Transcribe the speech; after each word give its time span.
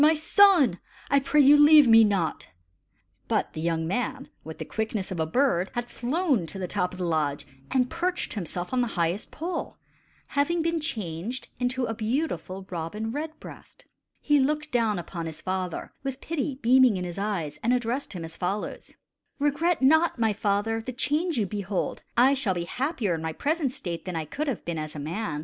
my 0.01 0.15
son! 0.15 0.79
I 1.11 1.19
pray 1.19 1.41
you 1.41 1.55
leave 1.55 1.87
me 1.87 2.03
not!" 2.03 2.47
But 3.27 3.53
the 3.53 3.61
young 3.61 3.87
man, 3.87 4.29
with 4.43 4.57
the 4.57 4.65
quickness 4.65 5.11
of 5.11 5.19
a 5.19 5.27
bird, 5.27 5.69
had 5.75 5.91
flown 5.91 6.47
to 6.47 6.57
the 6.57 6.67
top 6.67 6.91
of 6.91 6.97
the 6.97 7.05
lodge 7.05 7.45
and 7.69 7.87
perched 7.87 8.33
himself 8.33 8.73
on 8.73 8.81
the 8.81 8.87
highest 8.97 9.29
pole, 9.29 9.77
having 10.25 10.63
been 10.63 10.79
changed 10.79 11.49
into 11.59 11.85
a 11.85 11.93
beautiful 11.93 12.65
robin 12.71 13.11
red 13.11 13.39
breast. 13.39 13.85
He 14.19 14.39
looked 14.39 14.71
down 14.71 14.97
upon 14.97 15.27
his 15.27 15.39
father 15.39 15.93
with 16.01 16.19
pity 16.19 16.55
beaming 16.63 16.97
in 16.97 17.03
his 17.03 17.19
eyes, 17.19 17.59
and 17.61 17.71
addressed 17.71 18.13
him 18.13 18.25
as 18.25 18.35
follows: 18.35 18.89
"Regret 19.37 19.83
not, 19.83 20.17
my 20.17 20.33
father, 20.33 20.81
the 20.81 20.93
change 20.93 21.37
you 21.37 21.45
behold. 21.45 22.01
I 22.17 22.33
shall 22.33 22.55
be 22.55 22.63
happier 22.65 23.13
in 23.13 23.21
my 23.21 23.33
present 23.33 23.71
state 23.71 24.05
than 24.05 24.15
I 24.15 24.25
could 24.25 24.47
have 24.47 24.65
been 24.65 24.79
as 24.79 24.95
a 24.95 24.99
man. 24.99 25.39